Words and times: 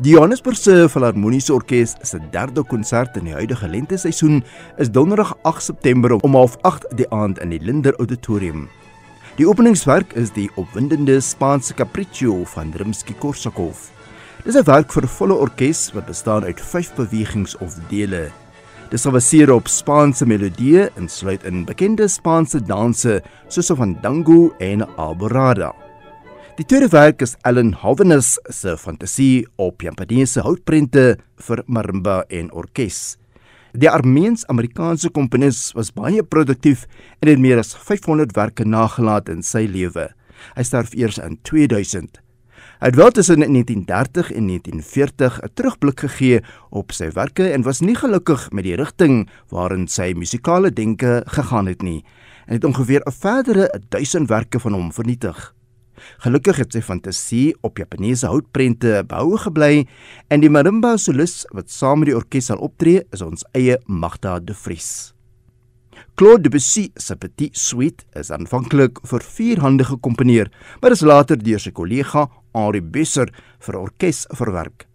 Die 0.00 0.12
Johannesburgse 0.12 0.88
Filharmoniese 0.88 1.52
Orkees 1.52 1.96
se 2.06 2.20
derde 2.30 2.62
konsert 2.62 3.16
in 3.18 3.24
die 3.26 3.32
huidige 3.34 3.66
lenteseisoen 3.66 4.44
is 4.78 4.92
Donderdag 4.94 5.32
8 5.42 5.64
September 5.72 6.12
om 6.22 6.36
08:30 6.38 6.94
die 7.00 7.08
aand 7.10 7.40
in 7.42 7.50
die 7.50 7.58
Linder 7.58 7.96
Auditorium. 7.98 8.68
Die 9.40 9.48
openingswerk 9.48 10.12
is 10.14 10.30
die 10.32 10.46
opwindende 10.54 11.18
Spaanse 11.20 11.74
Capriccio 11.74 12.44
van 12.44 12.70
Rimsky-Korsakov. 12.78 13.90
Dis 14.44 14.54
'n 14.54 14.66
werk 14.70 14.92
vir 14.92 15.08
volle 15.08 15.34
orkes 15.34 15.90
wat 15.94 16.06
bestaan 16.06 16.44
uit 16.44 16.60
5 16.60 16.94
bewegings 16.94 17.58
of 17.58 17.74
dele. 17.90 18.30
Dit 18.90 19.00
sal 19.00 19.12
baseer 19.12 19.50
op 19.50 19.66
Spaanse 19.66 20.26
melodieë 20.26 20.90
en 20.94 21.08
sluit 21.08 21.42
in 21.44 21.64
bekende 21.64 22.08
Spaanse 22.08 22.60
danse 22.60 23.22
soos 23.48 23.70
van 23.74 23.98
Dango 24.00 24.54
en 24.58 24.86
Alborada. 24.96 25.87
Die 26.58 26.64
tweede 26.66 26.88
werk 26.90 27.20
is 27.22 27.36
Ellen 27.46 27.68
Hovenes 27.84 28.32
se 28.50 28.72
fantasie 28.82 29.46
op 29.62 29.84
Japaneese 29.86 30.42
houtprente 30.42 31.02
vir 31.46 31.60
marimba 31.70 32.16
en 32.34 32.48
orkes. 32.50 33.12
Die 33.78 33.86
Armeens-Amerikaanse 33.86 35.12
komponis 35.14 35.60
was 35.78 35.92
baie 35.94 36.24
produktief 36.26 36.88
en 37.22 37.30
het 37.30 37.38
meer 37.38 37.60
as 37.62 37.76
500 37.78 38.34
werke 38.34 38.66
nagelaat 38.66 39.30
in 39.30 39.44
sy 39.46 39.68
lewe. 39.70 40.08
Hy 40.56 40.64
sterf 40.66 40.96
eers 40.98 41.20
in 41.22 41.36
2000. 41.46 42.18
Hy 42.80 42.90
het 42.90 42.98
wel 42.98 43.14
tussen 43.14 43.38
1930 43.44 44.32
en 44.34 44.50
1940 44.50 45.38
'n 45.38 45.52
terugblik 45.54 46.00
gegee 46.08 46.40
op 46.70 46.90
sy 46.90 47.12
werke 47.14 47.52
en 47.52 47.62
was 47.62 47.80
nie 47.86 47.94
gelukkig 47.94 48.50
met 48.50 48.64
die 48.64 48.74
rigting 48.74 49.28
waarin 49.54 49.86
sy 49.86 50.10
musikale 50.16 50.74
denke 50.74 51.22
gegaan 51.26 51.70
het 51.70 51.82
nie 51.82 52.02
en 52.46 52.58
het 52.58 52.64
ongeveer 52.64 53.06
'n 53.06 53.12
verdere 53.12 53.70
1000 53.90 54.28
werke 54.28 54.58
van 54.58 54.72
hom 54.72 54.90
vernietig. 54.92 55.54
Gelukkig 56.24 56.62
het 56.62 56.72
sy 56.72 56.82
fantasie 56.84 57.54
op 57.62 57.78
Japaneese 57.78 58.30
houtprente 58.30 59.04
behoue 59.08 59.38
gebly 59.38 59.86
en 60.28 60.40
die 60.40 60.50
marimba 60.50 60.96
solis 60.96 61.44
wat 61.54 61.70
saam 61.70 62.02
met 62.02 62.12
die 62.12 62.16
orkes 62.16 62.50
sal 62.50 62.58
optree 62.64 63.04
is 63.12 63.22
ons 63.22 63.46
eie 63.54 63.78
Magda 63.86 64.38
de 64.40 64.54
Vries. 64.54 65.12
Claude 66.18 66.42
Debussy 66.42 66.88
se 66.98 67.14
Petit 67.16 67.56
Suite 67.56 68.04
is 68.18 68.32
aanvanklik 68.34 68.98
vir 69.06 69.22
vier 69.22 69.60
hande 69.62 69.84
gekomponeer, 69.86 70.50
maar 70.82 70.94
is 70.96 71.04
later 71.06 71.38
deur 71.38 71.62
sy 71.62 71.70
kollega 71.70 72.26
Henri 72.56 72.80
Besser 72.82 73.30
vir 73.62 73.78
orkes 73.78 74.24
verwerk. 74.34 74.88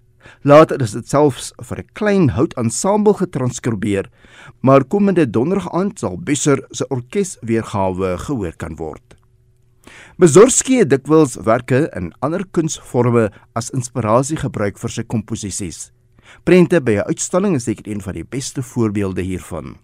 Later 0.43 0.83
is 0.83 0.95
dit 0.95 1.07
selfs 1.07 1.53
vir 1.63 1.79
'n 1.79 1.89
klein 1.93 2.29
houtensemble 2.35 3.13
getranskribeer, 3.13 4.09
maar 4.61 4.83
komende 4.83 5.25
donderdag 5.25 5.71
aand 5.71 5.99
sal 5.99 6.17
Besser 6.17 6.59
se 6.71 6.87
orkesweergawe 6.89 8.17
gehoor 8.17 8.55
kan 8.57 8.75
word. 8.75 9.22
Mussorgsky 10.17 10.77
het 10.81 10.89
dikwels 10.89 11.35
werke 11.35 11.89
in 11.97 12.11
ander 12.19 12.45
kunsvorme 12.51 13.31
as 13.53 13.71
inspirasie 13.73 14.37
gebruik 14.37 14.77
vir 14.77 14.89
sy 14.89 15.03
komposisies. 15.03 15.91
Prente 16.43 16.81
by 16.81 16.99
'n 16.99 17.07
uitstalling 17.09 17.55
is 17.55 17.63
seker 17.63 17.87
een 17.87 18.01
van 18.01 18.13
die 18.13 18.25
beste 18.25 18.61
voorbeelde 18.61 19.21
hiervan. 19.21 19.77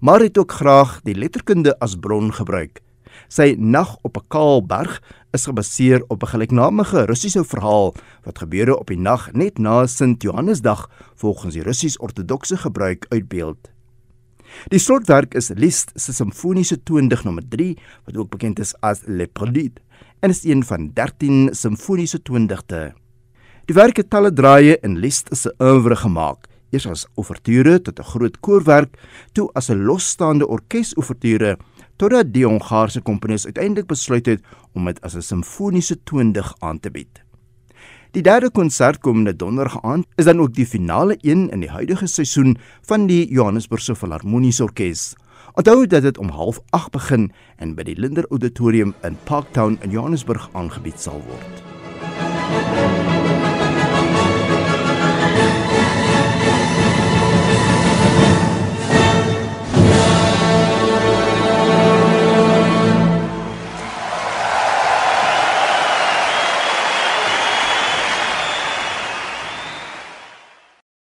Maar 0.00 0.18
hy 0.18 0.26
het 0.26 0.38
ook 0.38 0.52
graag 0.52 1.00
die 1.04 1.14
letterkunde 1.14 1.78
as 1.78 1.96
bron 1.96 2.32
gebruik. 2.32 2.80
Sy 3.28 3.54
Nag 3.58 3.96
op 4.02 4.16
'n 4.16 4.26
kaal 4.28 4.66
berg 4.66 5.02
is 5.32 5.46
gebaseer 5.46 6.04
op 6.08 6.22
'n 6.22 6.26
gelyknamige 6.26 7.04
Russiese 7.04 7.44
verhaal 7.44 7.94
wat 8.24 8.38
gebeure 8.38 8.78
op 8.78 8.86
die 8.86 8.98
nag 8.98 9.32
net 9.32 9.58
na 9.58 9.86
Sint 9.86 10.22
Johannesdag 10.22 10.90
volgens 11.14 11.54
die 11.54 11.62
Russies-Ortodokse 11.62 12.56
gebruik 12.56 13.06
uitbeeld. 13.08 13.75
Die 14.68 14.78
slotwerk 14.78 15.34
is 15.34 15.52
Liszt 15.54 15.92
se 15.94 16.12
simfoniese 16.12 16.82
toondig 16.82 17.24
nommer 17.24 17.44
3 17.48 17.76
wat 18.06 18.16
ook 18.16 18.30
bekend 18.30 18.58
is 18.58 18.74
as 18.80 19.02
Le 19.06 19.26
Prélude 19.26 19.80
en 20.20 20.30
is 20.30 20.44
een 20.44 20.64
van 20.64 20.90
13 20.94 21.48
simfoniese 21.52 22.22
toondigte. 22.22 22.94
Die 23.66 23.74
werk 23.74 23.96
het 23.96 24.10
talle 24.10 24.32
draaie 24.32 24.78
in 24.82 24.98
Liszt 25.02 25.32
se 25.36 25.50
oeuvre 25.58 25.96
gemaak, 25.96 26.46
eers 26.70 26.86
as 26.86 27.06
ouverture 27.16 27.80
tot 27.82 27.98
'n 27.98 28.10
groot 28.12 28.40
koorwerk, 28.40 28.96
toe 29.32 29.50
as 29.54 29.70
'n 29.70 29.84
losstaande 29.84 30.46
orkesouverture 30.46 31.56
totdat 31.96 32.32
die 32.32 32.44
Hongaarse 32.44 33.00
komponis 33.00 33.46
uiteindelik 33.46 33.88
besluit 33.88 34.26
het 34.26 34.42
om 34.74 34.84
dit 34.84 35.00
as 35.02 35.16
'n 35.16 35.22
simfoniese 35.22 35.96
toondig 36.04 36.54
aan 36.60 36.80
te 36.80 36.90
bied. 36.90 37.25
Die 38.10 38.22
derde 38.22 38.50
konsert 38.50 39.00
komende 39.00 39.36
donderdag 39.36 39.82
aand 39.82 40.06
is 40.14 40.24
dan 40.24 40.40
ook 40.40 40.54
die 40.54 40.66
finale 40.66 41.16
een 41.20 41.48
in 41.50 41.60
die 41.60 41.70
huidige 41.70 42.06
seisoen 42.06 42.56
van 42.86 43.06
die 43.06 43.26
Johannesburgse 43.32 43.96
Filharmoniese 43.96 44.62
Orkees. 44.62 45.14
Onthou 45.54 45.86
dat 45.86 46.02
dit 46.02 46.18
om 46.18 46.30
08:30 46.30 46.90
begin 46.90 47.32
en 47.56 47.74
by 47.74 47.82
die 47.82 47.98
Linder 47.98 48.26
Auditorium 48.30 48.94
in 49.02 49.16
Parktown 49.24 49.78
in 49.80 49.90
Johannesburg 49.90 50.48
aangebied 50.52 51.00
sal 51.00 51.22
word. 51.22 53.15